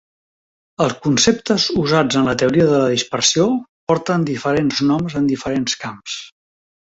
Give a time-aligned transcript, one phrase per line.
[0.85, 3.45] Els conceptes usats en la teoria de la dispersió
[3.93, 6.19] porten diferents noms en diferents camps.